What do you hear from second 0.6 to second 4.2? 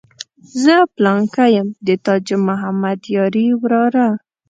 زه پلانکی یم د تاج محمد یاري وراره.